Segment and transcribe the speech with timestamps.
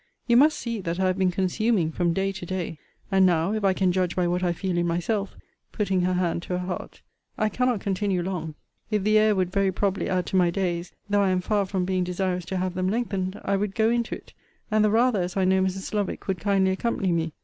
[0.25, 2.79] You must see that I have been consuming from day to day;
[3.11, 5.35] and now, if I can judge by what I feel in myself,
[5.71, 7.03] putting her hand to her heart,
[7.37, 8.55] I cannot continue long.
[8.89, 11.85] If the air would very probably add to my days, though I am far from
[11.85, 14.33] being desirous to have them lengthened, I would go into it;
[14.71, 15.93] and the rather, as I know Mrs.
[15.93, 17.33] Lovick would kindly accompany me.